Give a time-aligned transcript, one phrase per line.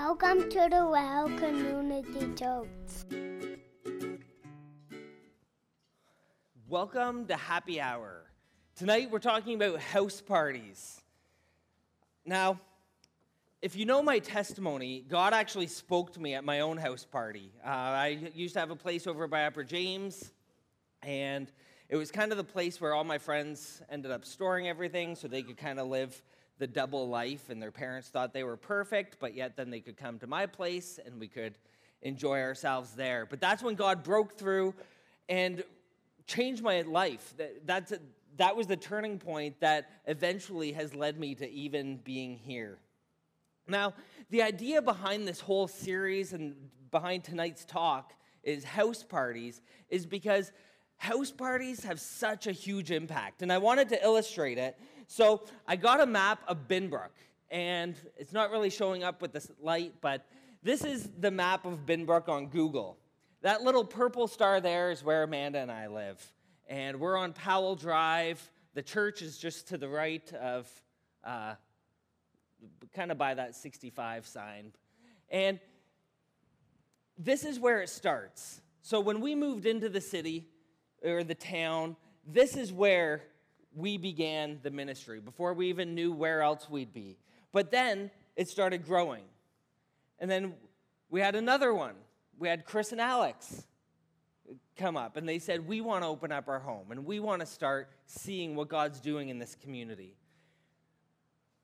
[0.00, 2.68] Welcome to the Well Community Church.
[6.68, 8.22] Welcome to Happy Hour.
[8.76, 11.02] Tonight we're talking about house parties.
[12.24, 12.60] Now,
[13.60, 17.50] if you know my testimony, God actually spoke to me at my own house party.
[17.66, 20.30] Uh, I used to have a place over by Upper James,
[21.02, 21.50] and
[21.88, 25.26] it was kind of the place where all my friends ended up storing everything so
[25.26, 26.22] they could kind of live
[26.58, 29.96] the double life, and their parents thought they were perfect, but yet then they could
[29.96, 31.54] come to my place and we could
[32.02, 33.26] enjoy ourselves there.
[33.26, 34.74] But that's when God broke through
[35.28, 35.62] and
[36.26, 37.34] changed my life.
[37.36, 37.98] That, that's a,
[38.36, 42.78] that was the turning point that eventually has led me to even being here.
[43.66, 43.94] Now,
[44.30, 46.56] the idea behind this whole series and
[46.90, 50.52] behind tonight's talk is house parties, is because
[50.98, 53.42] house parties have such a huge impact.
[53.42, 54.78] And I wanted to illustrate it.
[55.06, 57.14] So I got a map of Binbrook,
[57.50, 60.26] and it's not really showing up with this light, but
[60.62, 62.98] this is the map of Binbrook on Google.
[63.40, 66.20] That little purple star there is where Amanda and I live.
[66.68, 68.50] And we're on Powell Drive.
[68.74, 70.68] The church is just to the right of,
[71.24, 71.54] uh,
[72.92, 74.72] kind of by that 65 sign.
[75.30, 75.60] And
[77.16, 78.60] this is where it starts.
[78.82, 80.48] So when we moved into the city,
[81.04, 81.96] or the town,
[82.26, 83.22] this is where
[83.74, 87.18] we began the ministry, before we even knew where else we'd be.
[87.52, 89.22] But then it started growing.
[90.18, 90.54] And then
[91.10, 91.94] we had another one.
[92.38, 93.66] We had Chris and Alex
[94.76, 97.40] come up, and they said, We want to open up our home, and we want
[97.40, 100.16] to start seeing what God's doing in this community.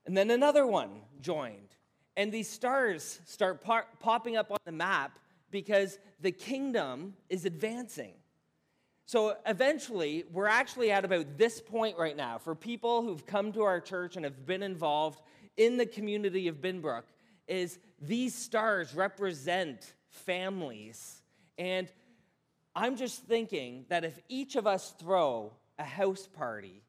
[0.05, 1.75] And then another one joined.
[2.17, 3.63] And these stars start
[3.99, 5.19] popping up on the map
[5.51, 8.13] because the kingdom is advancing.
[9.05, 13.61] So eventually, we're actually at about this point right now for people who've come to
[13.61, 15.21] our church and have been involved
[15.57, 17.03] in the community of Binbrook
[17.47, 21.21] is these stars represent families.
[21.57, 21.91] And
[22.75, 26.81] I'm just thinking that if each of us throw a house party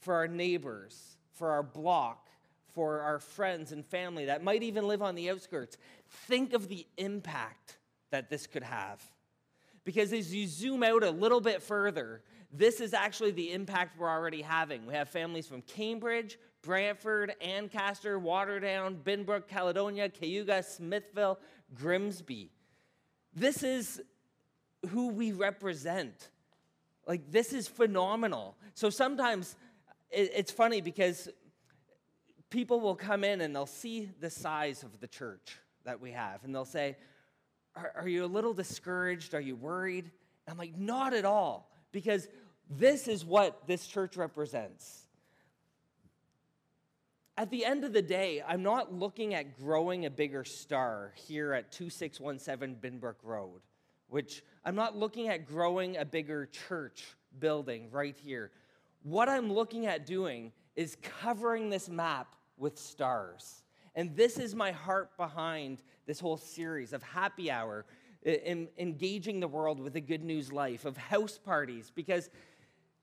[0.00, 2.28] for our neighbors, for our block,
[2.72, 5.78] for our friends and family that might even live on the outskirts,
[6.26, 7.78] think of the impact
[8.10, 9.00] that this could have.
[9.84, 12.22] Because as you zoom out a little bit further,
[12.52, 14.86] this is actually the impact we're already having.
[14.86, 21.38] We have families from Cambridge, Brantford, Ancaster, Waterdown, Binbrook, Caledonia, Cayuga, Smithville,
[21.74, 22.50] Grimsby.
[23.34, 24.00] This is
[24.88, 26.30] who we represent.
[27.06, 28.56] Like, this is phenomenal.
[28.74, 29.56] So sometimes
[30.10, 31.28] it's funny because
[32.48, 36.44] people will come in and they'll see the size of the church that we have,
[36.44, 36.96] and they'll say,
[37.76, 39.34] are, are you a little discouraged?
[39.34, 40.10] Are you worried?
[40.48, 42.28] I'm like, Not at all, because
[42.70, 45.02] this is what this church represents.
[47.36, 51.52] At the end of the day, I'm not looking at growing a bigger star here
[51.52, 53.60] at 2617 Binbrook Road,
[54.08, 57.04] which I'm not looking at growing a bigger church
[57.40, 58.52] building right here.
[59.02, 63.63] What I'm looking at doing is covering this map with stars.
[63.94, 67.84] And this is my heart behind this whole series of happy hour,
[68.22, 72.30] in, engaging the world with a good news life, of house parties, because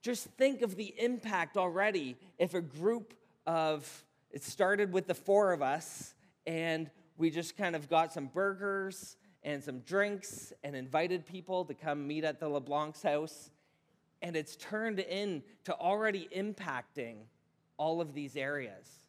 [0.02, 3.14] just think of the impact already if a group
[3.46, 6.16] of, it started with the four of us,
[6.46, 11.74] and we just kind of got some burgers and some drinks and invited people to
[11.74, 13.52] come meet at the LeBlanc's house.
[14.22, 17.18] And it's turned into already impacting
[17.78, 19.01] all of these areas.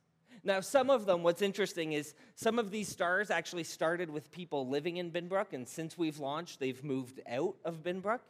[0.44, 4.68] Now, some of them, what's interesting is some of these stars actually started with people
[4.68, 8.20] living in Binbrook, and since we've launched, they've moved out of Binbrook.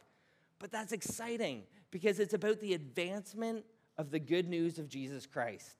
[0.59, 3.65] But that's exciting because it's about the advancement
[3.97, 5.75] of the good news of Jesus Christ.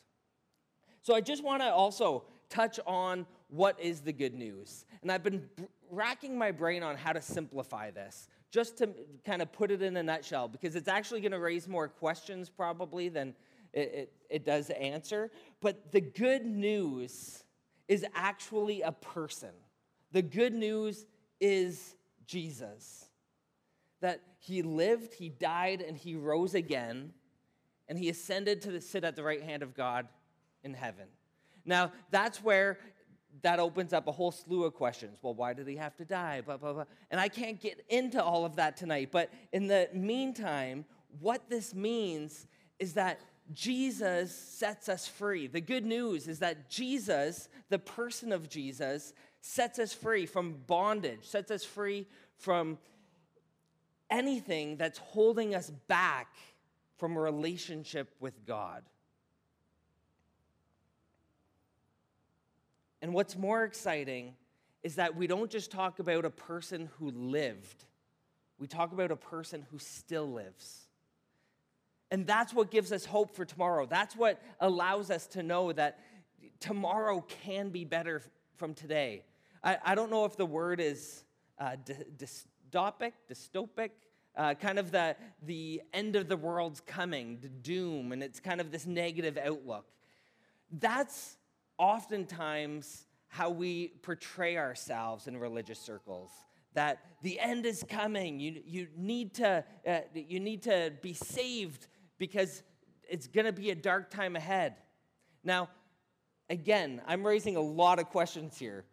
[1.02, 4.86] So I just want to also touch on what is the good news.
[5.02, 5.48] And I've been
[5.92, 8.90] racking my brain on how to simplify this, just to
[9.24, 12.50] kind of put it in a nutshell, because it's actually going to raise more questions
[12.50, 13.36] probably than
[13.74, 15.32] it, it, it does answer.
[15.62, 17.44] But the good news
[17.88, 19.50] is actually a person.
[20.12, 21.06] The good news
[21.40, 23.06] is Jesus.
[24.02, 27.14] That he lived, he died, and he rose again,
[27.88, 30.08] and he ascended to the, sit at the right hand of God
[30.64, 31.06] in heaven.
[31.66, 32.78] Now, that's where
[33.42, 35.18] that opens up a whole slew of questions.
[35.22, 36.42] Well, why did he have to die?
[36.42, 36.86] Blah, blah, blah.
[37.10, 39.10] And I can't get into all of that tonight.
[39.12, 40.86] But in the meantime,
[41.20, 42.48] what this means
[42.80, 43.20] is that
[43.52, 45.48] Jesus sets us free.
[45.48, 51.26] The good news is that Jesus, the person of Jesus, sets us free from bondage,
[51.26, 52.08] sets us free
[52.38, 52.78] from
[54.10, 56.34] anything that's holding us back
[56.98, 58.84] from a relationship with God.
[63.02, 64.36] And what's more exciting
[64.84, 67.84] is that we don't just talk about a person who lived,
[68.58, 70.83] we talk about a person who still lives.
[72.14, 73.88] And that's what gives us hope for tomorrow.
[73.88, 76.00] That's what allows us to know that
[76.60, 78.22] tomorrow can be better
[78.56, 79.24] from today.
[79.64, 81.24] I, I don't know if the word is
[81.58, 81.76] uh,
[82.16, 83.90] dystopic, dystopic,
[84.38, 88.62] uh, kind of the, the end of the world's coming, the doom, and it's kind
[88.62, 89.88] of this negative outlook.
[90.72, 91.38] That's
[91.80, 96.30] oftentimes how we portray ourselves in religious circles
[96.76, 101.88] that the end is coming you, you, need, to, uh, you need to be saved
[102.18, 102.64] because
[103.10, 104.76] it's going to be a dark time ahead
[105.44, 105.70] now
[106.50, 108.86] again i'm raising a lot of questions here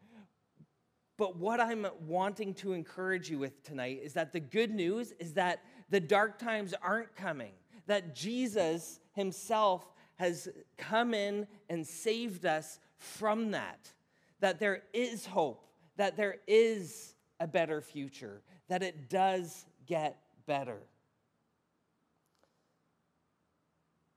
[1.17, 5.35] but what i'm wanting to encourage you with tonight is that the good news is
[5.35, 7.53] that the dark times aren't coming
[7.87, 13.93] that jesus himself has come in and saved us from that
[14.41, 20.79] that there is hope, that there is a better future, that it does get better.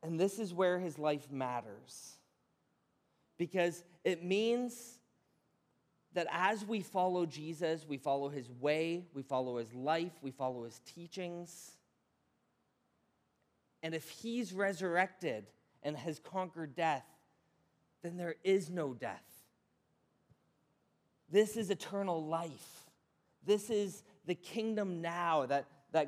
[0.03, 2.17] And this is where his life matters.
[3.38, 5.00] Because it means
[6.13, 10.65] that as we follow Jesus, we follow his way, we follow his life, we follow
[10.65, 11.71] his teachings.
[13.81, 15.45] And if he's resurrected
[15.81, 17.05] and has conquered death,
[18.03, 19.23] then there is no death.
[21.29, 22.89] This is eternal life.
[23.45, 26.07] This is the kingdom now that, that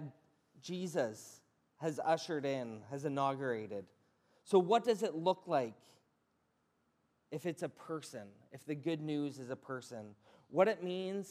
[0.61, 1.41] Jesus
[1.77, 3.85] has ushered in, has inaugurated.
[4.43, 5.75] So, what does it look like
[7.31, 10.15] if it's a person, if the good news is a person?
[10.49, 11.29] What it means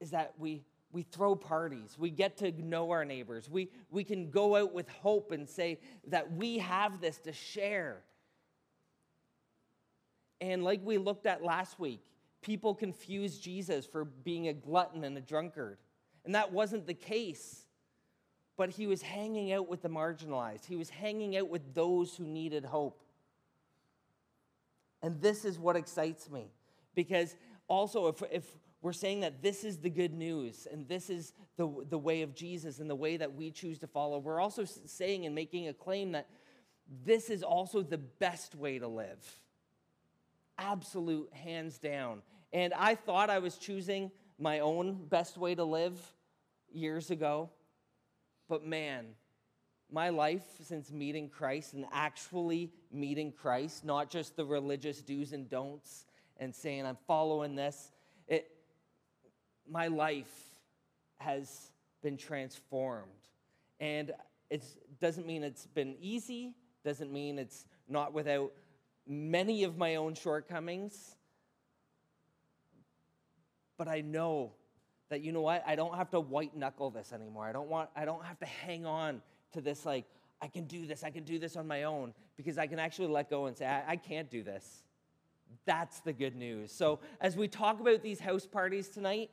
[0.00, 4.30] is that we, we throw parties, we get to know our neighbors, we, we can
[4.30, 5.78] go out with hope and say
[6.08, 8.02] that we have this to share.
[10.40, 12.00] And like we looked at last week,
[12.40, 15.78] people confused Jesus for being a glutton and a drunkard.
[16.24, 17.59] And that wasn't the case.
[18.60, 22.24] But he was hanging out with the marginalized, he was hanging out with those who
[22.24, 23.00] needed hope.
[25.00, 26.52] And this is what excites me.
[26.94, 27.34] Because
[27.68, 28.44] also, if, if
[28.82, 32.34] we're saying that this is the good news and this is the, the way of
[32.34, 35.72] Jesus and the way that we choose to follow, we're also saying and making a
[35.72, 36.28] claim that
[37.02, 39.40] this is also the best way to live
[40.58, 42.20] absolute hands down.
[42.52, 45.98] And I thought I was choosing my own best way to live
[46.70, 47.48] years ago.
[48.50, 49.06] But man,
[49.92, 55.48] my life since meeting Christ and actually meeting Christ, not just the religious do's and
[55.48, 56.04] don'ts
[56.36, 57.92] and saying I'm following this,
[58.26, 58.50] it,
[59.70, 60.56] my life
[61.18, 61.70] has
[62.02, 63.06] been transformed.
[63.78, 64.10] And
[64.50, 64.64] it
[65.00, 68.50] doesn't mean it's been easy, doesn't mean it's not without
[69.06, 71.14] many of my own shortcomings.
[73.78, 74.54] But I know
[75.10, 75.62] that you know what?
[75.66, 77.44] I don't have to white knuckle this anymore.
[77.44, 79.20] I don't want I don't have to hang on
[79.52, 80.06] to this like
[80.40, 83.08] I can do this, I can do this on my own because I can actually
[83.08, 84.82] let go and say I, I can't do this.
[85.66, 86.72] That's the good news.
[86.72, 89.30] So as we talk about these house parties tonight,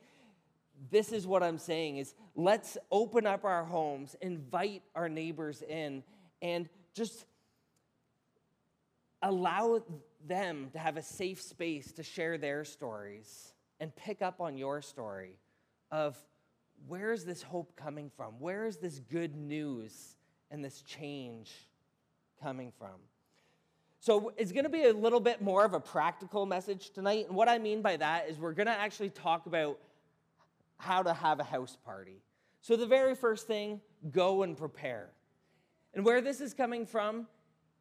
[0.91, 6.03] this is what I'm saying is let's open up our homes, invite our neighbors in
[6.41, 7.25] and just
[9.21, 9.81] allow
[10.27, 14.81] them to have a safe space to share their stories and pick up on your
[14.81, 15.37] story
[15.91, 16.17] of
[16.87, 18.39] where is this hope coming from?
[18.39, 20.15] Where is this good news
[20.51, 21.51] and this change
[22.41, 22.95] coming from?
[23.99, 27.25] So, it's going to be a little bit more of a practical message tonight.
[27.27, 29.79] And what I mean by that is we're going to actually talk about
[30.77, 32.21] how to have a house party.
[32.61, 35.09] So, the very first thing, go and prepare.
[35.93, 37.27] And where this is coming from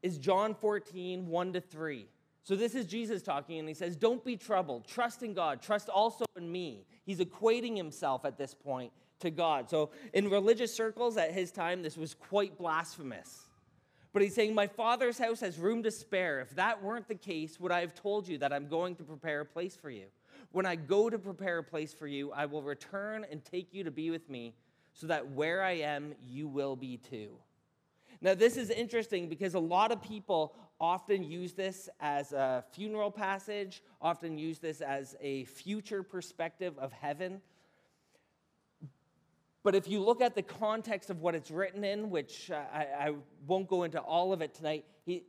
[0.02, 2.06] is John 14, 1 to 3.
[2.46, 4.86] So this is Jesus talking, and he says, Don't be troubled.
[4.86, 5.60] Trust in God.
[5.60, 6.86] Trust also in me.
[7.04, 9.68] He's equating himself at this point to God.
[9.68, 13.46] So in religious circles at his time, this was quite blasphemous.
[14.12, 16.38] But he's saying, My father's house has room to spare.
[16.38, 19.40] If that weren't the case, would I have told you that I'm going to prepare
[19.40, 20.04] a place for you?
[20.52, 23.82] When I go to prepare a place for you, I will return and take you
[23.82, 24.54] to be with me,
[24.92, 27.30] so that where I am, you will be too.
[28.20, 33.11] Now, this is interesting because a lot of people often use this as a funeral
[33.11, 37.40] passage, often use this as a future perspective of heaven.
[39.62, 42.87] But if you look at the context of what it's written in, which uh, I,
[43.08, 43.14] I
[43.46, 45.25] won't go into all of it tonight, he,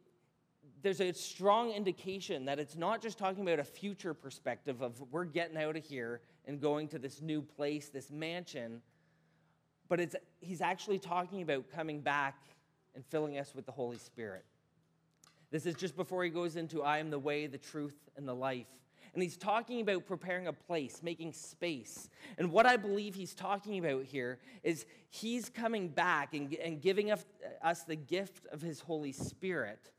[0.83, 5.25] there's a strong indication that it's not just talking about a future perspective of we're
[5.25, 8.81] getting out of here and going to this new place, this mansion,
[9.89, 12.35] but it's, he's actually talking about coming back
[12.97, 14.43] and filling us with the Holy Spirit.
[15.51, 18.33] This is just before he goes into I am the way, the truth, and the
[18.33, 18.65] life.
[19.13, 22.09] And he's talking about preparing a place, making space.
[22.39, 27.11] And what I believe he's talking about here is he's coming back and, and giving
[27.11, 27.23] us,
[27.61, 29.91] us the gift of his Holy Spirit.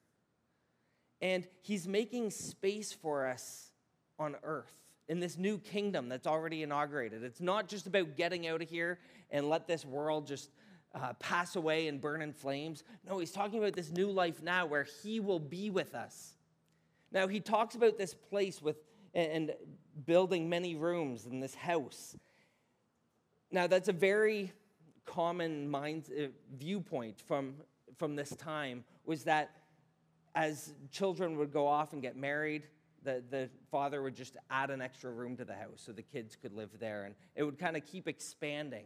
[1.21, 3.71] And he's making space for us
[4.19, 4.75] on earth
[5.09, 7.23] in this new kingdom that's already inaugurated.
[7.23, 8.99] It's not just about getting out of here
[9.31, 10.51] and let this world just
[10.95, 12.85] uh, pass away and burn in flames.
[13.09, 16.35] No, he's talking about this new life now where he will be with us.
[17.13, 18.77] Now, he talks about this place with
[19.15, 19.55] and
[20.07, 22.17] building many rooms in this house.
[23.51, 24.53] Now, that's a very
[25.07, 26.27] common mind uh,
[26.59, 27.55] viewpoint from,
[27.97, 29.51] from this time was that
[30.35, 32.65] as children would go off and get married,
[33.03, 36.37] the, the father would just add an extra room to the house so the kids
[36.37, 38.85] could live there, and it would kind of keep expanding.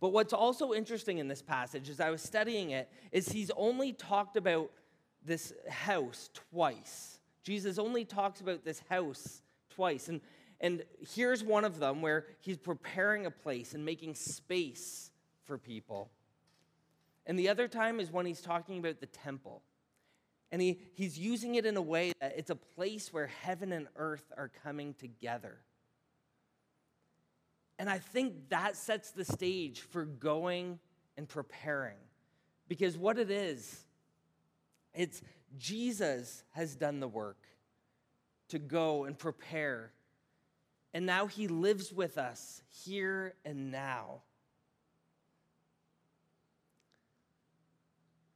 [0.00, 3.92] But what's also interesting in this passage, as I was studying it, is he's only
[3.92, 4.70] talked about
[5.24, 7.18] this house twice.
[7.42, 10.08] Jesus only talks about this house twice.
[10.08, 10.20] And,
[10.60, 10.82] and
[11.14, 15.10] here's one of them where he's preparing a place and making space
[15.44, 16.10] for people.
[17.26, 19.62] And the other time is when he's talking about the temple.
[20.52, 23.88] And he, he's using it in a way that it's a place where heaven and
[23.96, 25.58] earth are coming together.
[27.78, 30.78] And I think that sets the stage for going
[31.16, 31.96] and preparing.
[32.68, 33.84] Because what it is,
[34.94, 35.22] it's
[35.58, 37.38] Jesus has done the work
[38.48, 39.92] to go and prepare.
[40.92, 44.22] And now he lives with us here and now.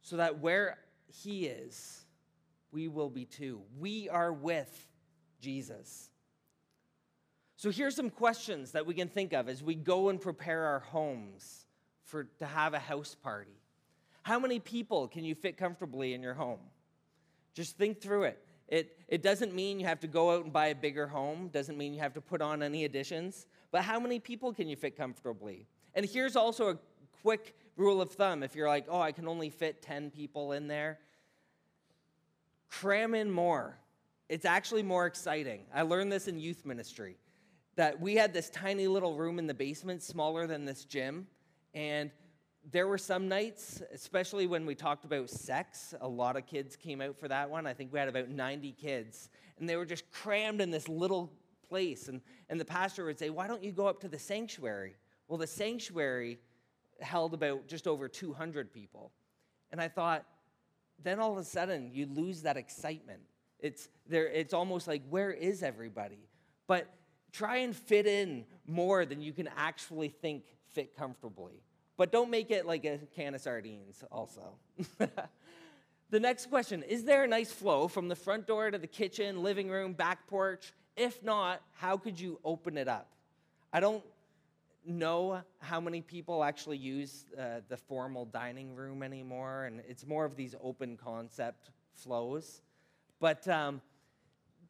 [0.02, 2.04] So that where he is,
[2.72, 3.60] we will be too.
[3.78, 4.86] We are with
[5.40, 6.10] Jesus.
[7.58, 10.78] So here's some questions that we can think of as we go and prepare our
[10.78, 11.66] homes
[12.04, 13.58] for to have a house party.
[14.22, 16.60] How many people can you fit comfortably in your home?
[17.54, 18.44] Just think through it.
[18.68, 21.76] It, it doesn't mean you have to go out and buy a bigger home, doesn't
[21.76, 24.96] mean you have to put on any additions, but how many people can you fit
[24.96, 25.66] comfortably?
[25.94, 26.78] And here's also a
[27.22, 30.68] quick rule of thumb if you're like, oh, I can only fit 10 people in
[30.68, 31.00] there,
[32.68, 33.80] cram in more.
[34.28, 35.62] It's actually more exciting.
[35.74, 37.16] I learned this in youth ministry
[37.78, 41.28] that we had this tiny little room in the basement, smaller than this gym,
[41.74, 42.10] and
[42.72, 47.00] there were some nights, especially when we talked about sex, a lot of kids came
[47.00, 47.68] out for that one.
[47.68, 49.30] I think we had about 90 kids,
[49.60, 51.32] and they were just crammed in this little
[51.68, 52.08] place.
[52.08, 52.20] And,
[52.50, 54.96] and the pastor would say, Why don't you go up to the sanctuary?
[55.28, 56.40] Well, the sanctuary
[57.00, 59.12] held about just over 200 people.
[59.70, 60.24] And I thought,
[61.00, 63.20] then all of a sudden, you lose that excitement.
[63.60, 66.28] It's, there, it's almost like, where is everybody?
[66.66, 66.92] But
[67.32, 71.62] try and fit in more than you can actually think fit comfortably.
[71.96, 74.54] But don't make it like a can of sardines, also.
[76.10, 79.42] the next question Is there a nice flow from the front door to the kitchen,
[79.42, 80.72] living room, back porch?
[80.96, 83.12] If not, how could you open it up?
[83.72, 84.02] I don't
[84.86, 90.24] know how many people actually use uh, the formal dining room anymore, and it's more
[90.24, 92.62] of these open concept flows.
[93.20, 93.80] But um,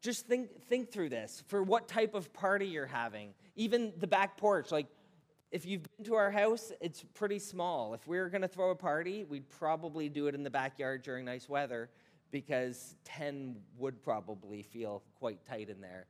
[0.01, 3.33] just think, think through this for what type of party you're having.
[3.55, 4.87] Even the back porch, like
[5.51, 7.93] if you've been to our house, it's pretty small.
[7.93, 11.01] If we were going to throw a party, we'd probably do it in the backyard
[11.01, 11.89] during nice weather
[12.31, 16.05] because 10 would probably feel quite tight in there.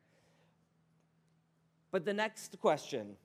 [1.91, 3.15] But the next question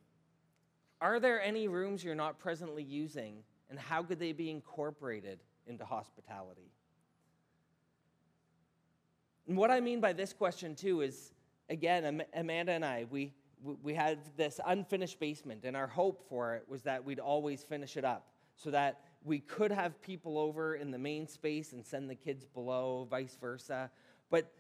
[1.00, 5.84] Are there any rooms you're not presently using, and how could they be incorporated into
[5.84, 6.70] hospitality?
[9.46, 11.32] And what I mean by this question, too, is
[11.68, 13.32] again, Amanda and I, we
[13.82, 17.96] we had this unfinished basement, and our hope for it was that we'd always finish
[17.96, 22.10] it up so that we could have people over in the main space and send
[22.10, 23.90] the kids below, vice versa.
[24.30, 24.52] But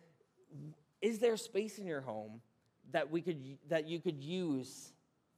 [1.02, 2.40] is there space in your home
[2.92, 4.92] that we could that you could use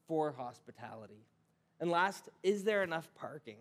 [0.07, 1.27] for hospitality?
[1.81, 3.59] And last, is there enough parking?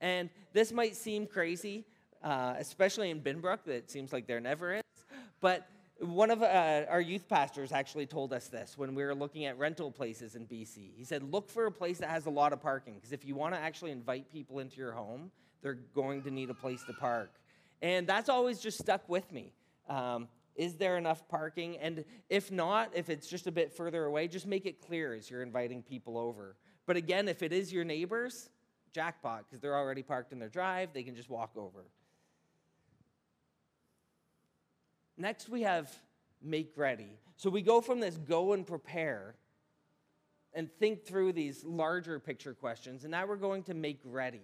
[0.00, 1.86] And this might seem crazy,
[2.22, 3.64] uh, especially in Binbrook.
[3.64, 4.85] That it seems like there never is.
[5.40, 5.68] But
[6.00, 9.58] one of uh, our youth pastors actually told us this when we were looking at
[9.58, 10.90] rental places in BC.
[10.94, 13.34] He said, Look for a place that has a lot of parking, because if you
[13.34, 15.30] want to actually invite people into your home,
[15.62, 17.30] they're going to need a place to park.
[17.82, 19.52] And that's always just stuck with me.
[19.88, 21.76] Um, is there enough parking?
[21.78, 25.30] And if not, if it's just a bit further away, just make it clear as
[25.30, 26.56] you're inviting people over.
[26.86, 28.48] But again, if it is your neighbors,
[28.92, 31.84] jackpot, because they're already parked in their drive, they can just walk over.
[35.16, 35.90] Next, we have
[36.42, 37.10] make ready.
[37.36, 39.34] So we go from this go and prepare
[40.54, 44.40] and think through these larger picture questions, and now we're going to make ready.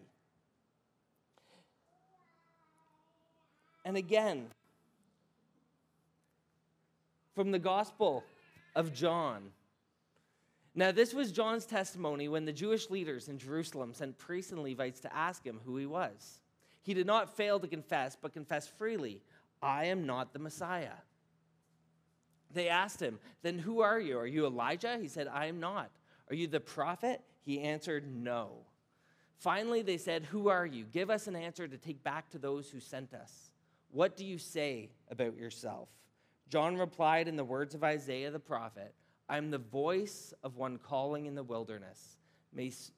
[3.85, 4.47] And again,
[7.35, 8.25] from the Gospel
[8.75, 9.43] of John.
[10.75, 15.01] Now, this was John's testimony when the Jewish leaders in Jerusalem sent priests and Levites
[15.01, 16.41] to ask him who he was.
[16.83, 19.21] He did not fail to confess, but confessed freely,
[19.63, 20.99] I am not the Messiah.
[22.53, 24.19] They asked him, Then who are you?
[24.19, 24.99] Are you Elijah?
[25.01, 25.91] He said, I am not.
[26.29, 27.23] Are you the prophet?
[27.45, 28.67] He answered, No.
[29.39, 30.85] Finally, they said, Who are you?
[30.85, 33.53] Give us an answer to take back to those who sent us.
[33.91, 35.89] What do you say about yourself?
[36.49, 38.95] John replied in the words of Isaiah the prophet
[39.29, 42.19] I am the voice of one calling in the wilderness.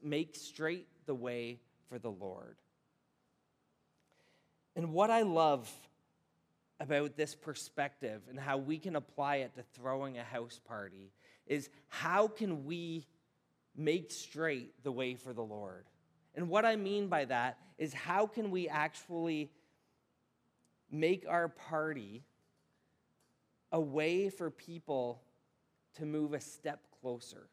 [0.02, 2.56] Make straight the way for the Lord.
[4.74, 5.72] And what I love
[6.80, 11.12] about this perspective and how we can apply it to throwing a house party
[11.46, 13.06] is how can we
[13.76, 15.84] make straight the way for the Lord?
[16.34, 19.50] And what I mean by that is how can we actually
[20.90, 22.24] make our party
[23.72, 25.22] a way for people
[25.96, 27.48] to move a step closer?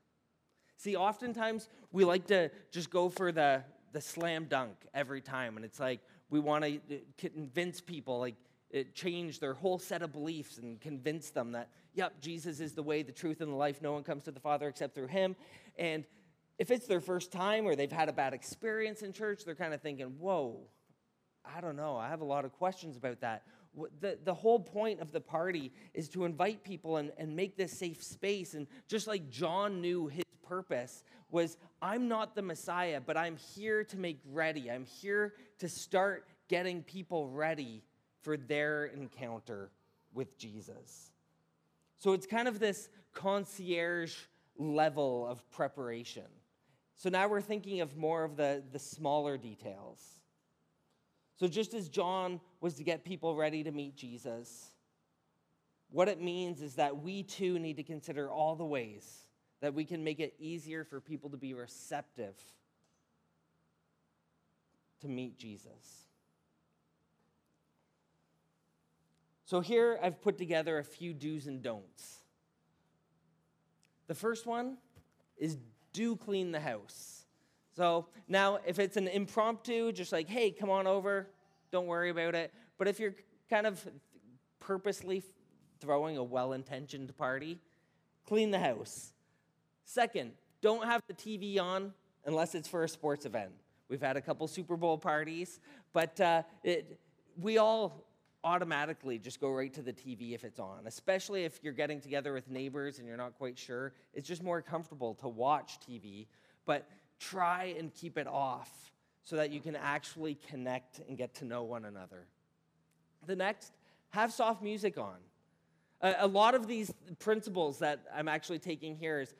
[0.77, 5.65] See, oftentimes we like to just go for the, the slam dunk every time, and
[5.65, 5.99] it's like
[6.31, 8.35] we want to uh, convince people, like,
[8.93, 13.03] change their whole set of beliefs and convinced them that, yep, Jesus is the way,
[13.03, 13.81] the truth, and the life.
[13.81, 15.35] No one comes to the Father except through him.
[15.77, 16.05] And
[16.57, 19.73] if it's their first time or they've had a bad experience in church, they're kind
[19.73, 20.59] of thinking, whoa,
[21.43, 21.97] I don't know.
[21.97, 23.43] I have a lot of questions about that.
[23.99, 27.71] The, the whole point of the party is to invite people and, and make this
[27.71, 28.53] safe space.
[28.53, 33.83] And just like John knew his purpose was, I'm not the Messiah, but I'm here
[33.85, 34.69] to make ready.
[34.69, 37.83] I'm here to start getting people ready
[38.21, 39.71] for their encounter
[40.13, 41.11] with Jesus.
[41.97, 44.15] So it's kind of this concierge
[44.57, 46.25] level of preparation.
[46.95, 49.99] So now we're thinking of more of the, the smaller details.
[51.41, 54.75] So, just as John was to get people ready to meet Jesus,
[55.89, 59.25] what it means is that we too need to consider all the ways
[59.59, 62.35] that we can make it easier for people to be receptive
[65.01, 66.05] to meet Jesus.
[69.51, 72.20] So, here I've put together a few do's and don'ts.
[74.07, 74.77] The first one
[75.35, 75.57] is
[75.92, 77.25] do clean the house.
[77.75, 81.27] So now, if it's an impromptu, just like, hey, come on over,
[81.70, 82.53] don't worry about it.
[82.77, 83.14] But if you're
[83.50, 83.85] kind of
[84.61, 85.22] purposely
[85.81, 87.59] throwing a well intentioned party,
[88.25, 89.11] clean the house.
[89.83, 91.92] Second, don't have the TV on
[92.24, 93.51] unless it's for a sports event.
[93.90, 95.59] We've had a couple Super Bowl parties,
[95.92, 97.01] but uh, it,
[97.37, 98.05] we all
[98.43, 102.33] automatically just go right to the TV if it's on, especially if you're getting together
[102.33, 103.93] with neighbors and you're not quite sure.
[104.13, 106.27] It's just more comfortable to watch TV,
[106.65, 106.87] but
[107.19, 108.91] try and keep it off
[109.23, 112.25] so that you can actually connect and get to know one another.
[113.27, 113.73] The next,
[114.09, 115.17] have soft music on.
[116.01, 119.35] A, lot of these principles that I'm actually taking here is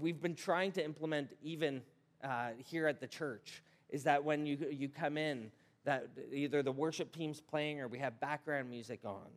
[0.00, 1.82] we have been trying to implement even
[2.24, 3.62] uh, here at the church.
[3.90, 5.50] Is that when you, you come in,
[5.86, 9.30] that either the worship team's playing or we have background music on.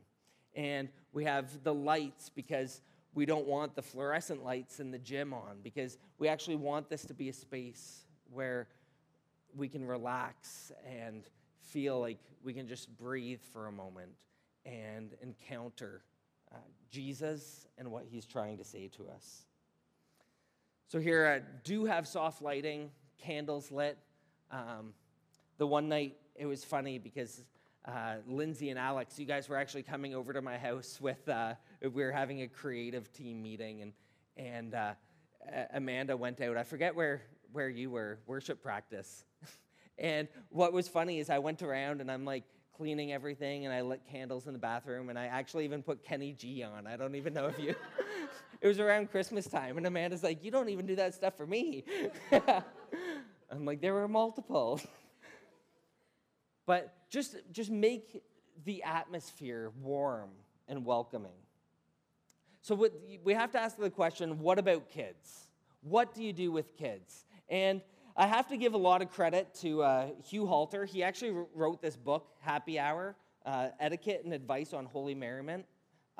[0.55, 2.81] And we have the lights because
[3.13, 7.05] we don't want the fluorescent lights in the gym on because we actually want this
[7.05, 8.67] to be a space where
[9.55, 11.23] we can relax and
[11.61, 14.11] feel like we can just breathe for a moment
[14.65, 16.01] and encounter
[16.51, 16.57] uh,
[16.89, 19.45] Jesus and what he's trying to say to us.
[20.87, 23.99] So, here, I do have soft lighting, candles lit.
[24.49, 24.93] Um,
[25.59, 27.43] the one night it was funny because
[27.85, 31.53] uh, Lindsay and Alex, you guys were actually coming over to my house with, uh,
[31.81, 33.93] we were having a creative team meeting, and,
[34.37, 34.93] and uh,
[35.73, 36.55] Amanda went out.
[36.55, 37.21] I forget where,
[37.51, 39.25] where you were, worship practice.
[39.97, 42.45] and what was funny is I went around and I'm like
[42.77, 46.31] cleaning everything, and I lit candles in the bathroom, and I actually even put Kenny
[46.31, 46.87] G on.
[46.87, 47.75] I don't even know if you.
[48.61, 51.45] it was around Christmas time, and Amanda's like, You don't even do that stuff for
[51.45, 51.83] me.
[52.31, 54.79] I'm like, There were multiple.
[56.69, 58.21] But just, just make
[58.63, 60.29] the atmosphere warm
[60.67, 61.39] and welcoming.
[62.61, 65.47] So what, we have to ask the question what about kids?
[65.81, 67.25] What do you do with kids?
[67.49, 67.81] And
[68.15, 70.85] I have to give a lot of credit to uh, Hugh Halter.
[70.85, 73.15] He actually wrote this book, Happy Hour
[73.47, 75.65] uh, Etiquette and Advice on Holy Merriment.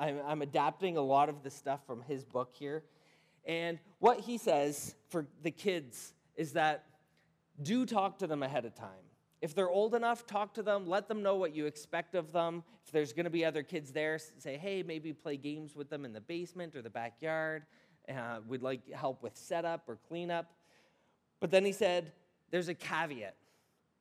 [0.00, 2.82] I'm, I'm adapting a lot of the stuff from his book here.
[3.46, 6.86] And what he says for the kids is that
[7.62, 9.09] do talk to them ahead of time.
[9.40, 12.62] If they're old enough, talk to them, let them know what you expect of them.
[12.84, 16.04] If there's going to be other kids there, say, hey, maybe play games with them
[16.04, 17.64] in the basement or the backyard.
[18.08, 20.52] Uh, we'd like help with setup or cleanup.
[21.40, 22.12] But then he said,
[22.50, 23.34] there's a caveat.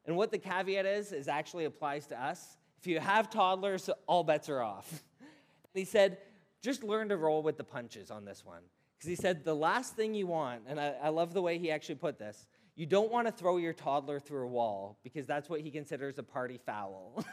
[0.06, 2.58] And what the caveat is, is actually applies to us.
[2.80, 5.04] If you have toddlers, all bets are off.
[5.20, 5.30] And
[5.74, 6.18] he said,
[6.62, 8.64] just learn to roll with the punches on this one.
[8.98, 11.72] Because he said the last thing you want, and I, I love the way he
[11.72, 12.48] actually put this,
[12.80, 16.18] you don't want to throw your toddler through a wall because that's what he considers
[16.18, 17.26] a party foul.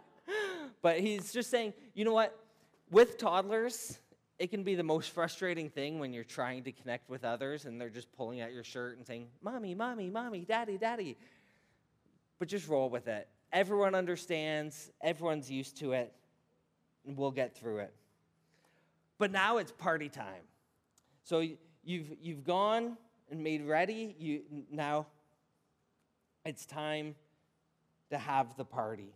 [0.80, 2.38] but he's just saying, you know what?
[2.88, 3.98] With toddlers,
[4.38, 7.80] it can be the most frustrating thing when you're trying to connect with others and
[7.80, 11.16] they're just pulling at your shirt and saying, Mommy, Mommy, Mommy, Daddy, Daddy.
[12.38, 13.26] But just roll with it.
[13.52, 16.12] Everyone understands, everyone's used to it,
[17.04, 17.94] and we'll get through it.
[19.18, 20.44] But now it's party time.
[21.24, 21.44] So
[21.82, 22.96] you've, you've gone
[23.30, 24.14] and made ready.
[24.18, 25.06] You, now
[26.44, 27.14] it's time
[28.10, 29.14] to have the party.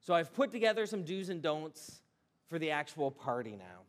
[0.00, 2.02] So I've put together some do's and don'ts
[2.48, 3.82] for the actual party now.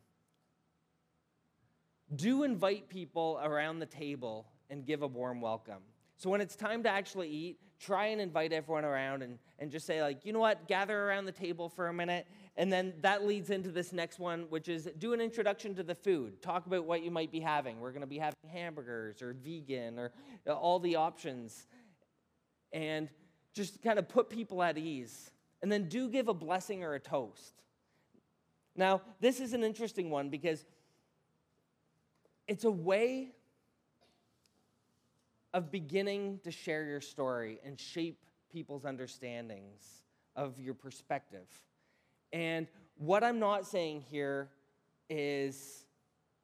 [2.14, 5.82] Do invite people around the table and give a warm welcome.
[6.16, 9.86] So when it's time to actually eat, try and invite everyone around and, and just
[9.86, 12.26] say, like, you know what, gather around the table for a minute.
[12.56, 15.94] And then that leads into this next one, which is do an introduction to the
[15.94, 16.40] food.
[16.40, 17.80] Talk about what you might be having.
[17.80, 20.12] We're going to be having hamburgers or vegan or
[20.46, 21.66] all the options.
[22.72, 23.08] And
[23.54, 25.30] just kind of put people at ease.
[25.62, 27.54] And then do give a blessing or a toast.
[28.76, 30.64] Now, this is an interesting one because
[32.46, 33.30] it's a way
[35.52, 38.18] of beginning to share your story and shape
[38.52, 40.02] people's understandings
[40.36, 41.46] of your perspective.
[42.34, 42.66] And
[42.96, 44.50] what I'm not saying here
[45.08, 45.86] is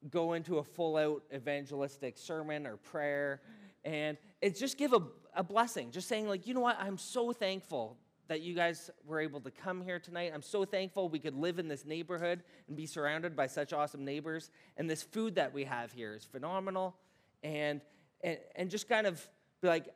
[0.09, 3.41] go into a full out evangelistic sermon or prayer.
[3.85, 5.01] And it's just give a,
[5.35, 9.19] a blessing, just saying, like, you know what, I'm so thankful that you guys were
[9.19, 10.31] able to come here tonight.
[10.33, 14.05] I'm so thankful we could live in this neighborhood and be surrounded by such awesome
[14.05, 14.49] neighbors.
[14.77, 16.95] And this food that we have here is phenomenal.
[17.43, 17.81] And
[18.23, 19.27] and, and just kind of
[19.61, 19.87] be like,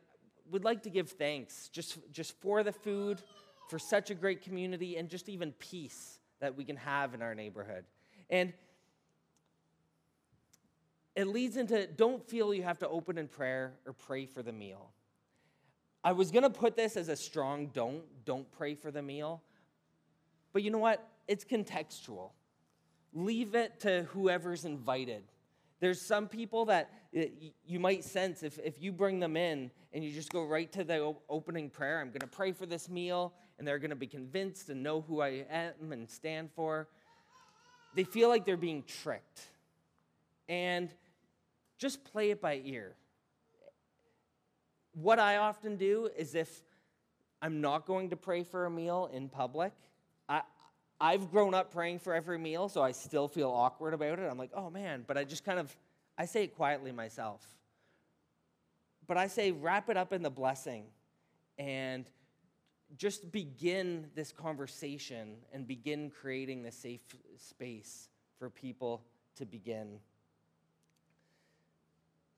[0.50, 3.22] would like to give thanks just, just for the food,
[3.68, 7.34] for such a great community, and just even peace that we can have in our
[7.34, 7.84] neighborhood.
[8.30, 8.52] And
[11.14, 14.52] it leads into don't feel you have to open in prayer or pray for the
[14.52, 14.90] meal.
[16.04, 19.42] I was going to put this as a strong don't, don't pray for the meal.
[20.52, 21.06] But you know what?
[21.26, 22.30] It's contextual.
[23.12, 25.24] Leave it to whoever's invited.
[25.80, 26.90] There's some people that
[27.66, 30.84] you might sense if, if you bring them in and you just go right to
[30.84, 34.06] the opening prayer, I'm going to pray for this meal, and they're going to be
[34.06, 36.88] convinced and know who I am and stand for.
[37.94, 39.48] They feel like they're being tricked.
[40.48, 40.90] And
[41.78, 42.94] just play it by ear.
[44.92, 46.62] What I often do is if
[47.42, 49.72] I'm not going to pray for a meal in public,
[50.28, 50.42] I,
[51.00, 54.28] I've grown up praying for every meal, so I still feel awkward about it.
[54.30, 55.74] I'm like, oh man, but I just kind of,
[56.16, 57.46] I say it quietly myself.
[59.06, 60.84] But I say, wrap it up in the blessing
[61.58, 62.06] and
[62.96, 67.00] just begin this conversation and begin creating the safe
[67.36, 69.02] space for people
[69.36, 69.98] to begin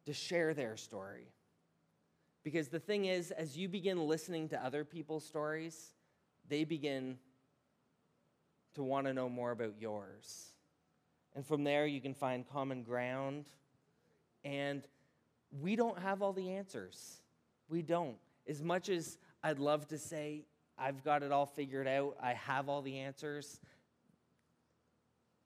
[0.06, 1.28] to share their story.
[2.42, 5.92] Because the thing is, as you begin listening to other people's stories,
[6.48, 7.18] they begin
[8.74, 10.52] to want to know more about yours.
[11.34, 13.46] And from there, you can find common ground.
[14.44, 14.82] And
[15.60, 17.20] we don't have all the answers.
[17.68, 18.16] We don't.
[18.48, 20.44] As much as I'd love to say,
[20.78, 23.60] I've got it all figured out, I have all the answers,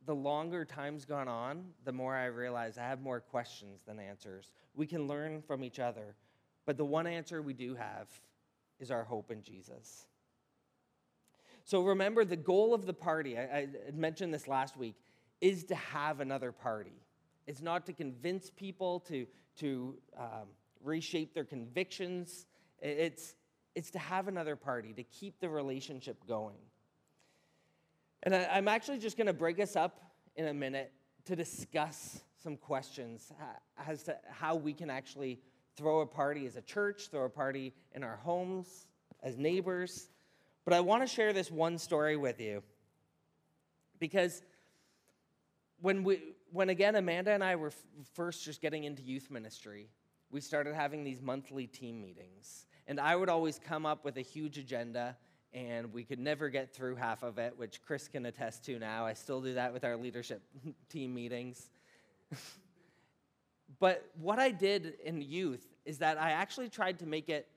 [0.05, 4.51] the longer time's gone on, the more I realize I have more questions than answers.
[4.75, 6.17] We can learn from each other.
[6.67, 8.09] But the one answer we do have
[8.81, 10.07] is our hope in Jesus.
[11.65, 14.97] So remember, the goal of the party, I, I mentioned this last week,
[15.41, 17.05] is to have another party.
[17.47, 19.27] It's not to convince people to,
[19.59, 20.49] to um,
[20.83, 22.47] reshape their convictions.
[22.81, 23.35] It's,
[23.75, 26.59] it's to have another party, to keep the relationship going.
[28.23, 30.01] And I, I'm actually just going to break us up
[30.37, 30.93] in a minute
[31.25, 33.33] to discuss some questions
[33.87, 35.41] as to how we can actually
[35.77, 38.87] throw a party as a church, throw a party in our homes,
[39.23, 40.09] as neighbors.
[40.65, 42.63] But I want to share this one story with you
[43.99, 44.43] because
[45.81, 46.21] when we
[46.53, 47.77] when again Amanda and I were f-
[48.15, 49.89] first just getting into youth ministry,
[50.31, 52.67] we started having these monthly team meetings.
[52.93, 55.17] And I would always come up with a huge agenda
[55.55, 59.07] and we could never get through half of it, which Chris can attest to now.
[59.07, 60.43] I still do that with our leadership
[60.91, 61.71] team meetings.
[63.81, 67.49] but what I did in youth is that I actually tried to make it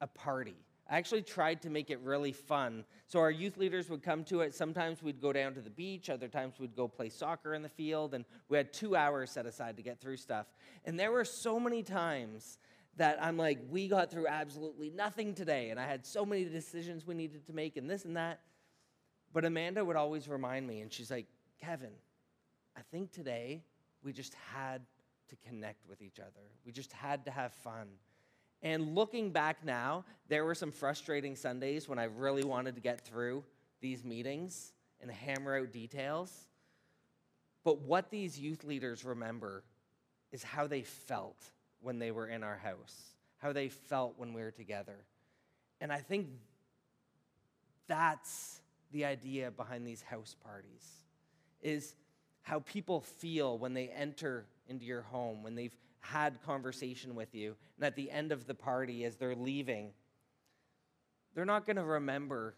[0.00, 0.56] a party.
[0.88, 2.86] I actually tried to make it really fun.
[3.06, 4.54] So our youth leaders would come to it.
[4.54, 7.68] Sometimes we'd go down to the beach, other times we'd go play soccer in the
[7.68, 10.46] field, and we had two hours set aside to get through stuff.
[10.86, 12.56] And there were so many times
[12.98, 17.06] that I'm like, we got through absolutely nothing today, and I had so many decisions
[17.06, 18.40] we needed to make, and this and that.
[19.32, 21.26] But Amanda would always remind me, and she's like,
[21.60, 21.92] Kevin,
[22.76, 23.62] I think today
[24.02, 24.82] we just had
[25.28, 26.46] to connect with each other.
[26.64, 27.88] We just had to have fun.
[28.62, 33.00] And looking back now, there were some frustrating Sundays when I really wanted to get
[33.02, 33.44] through
[33.80, 36.32] these meetings and hammer out details.
[37.64, 39.62] But what these youth leaders remember
[40.32, 41.44] is how they felt
[41.80, 44.96] when they were in our house, how they felt when we were together.
[45.80, 46.28] And I think
[47.86, 48.60] that's
[48.92, 50.86] the idea behind these house parties
[51.60, 51.94] is
[52.42, 57.56] how people feel when they enter into your home, when they've had conversation with you,
[57.76, 59.90] and at the end of the party as they're leaving,
[61.34, 62.54] they're not going to remember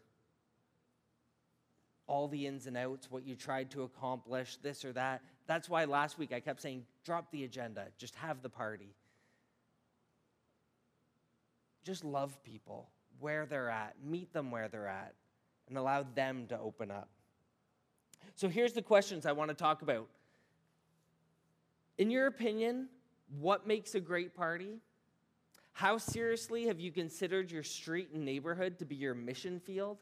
[2.07, 5.23] all the ins and outs, what you tried to accomplish, this or that.
[5.47, 8.95] That's why last week I kept saying, drop the agenda, just have the party.
[11.85, 12.89] Just love people
[13.19, 15.15] where they're at, meet them where they're at,
[15.69, 17.09] and allow them to open up.
[18.35, 20.09] So here's the questions I want to talk about.
[21.99, 22.89] In your opinion,
[23.39, 24.81] what makes a great party?
[25.73, 29.99] How seriously have you considered your street and neighborhood to be your mission field?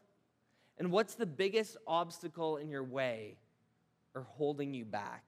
[0.77, 3.37] And what's the biggest obstacle in your way
[4.15, 5.23] or holding you back?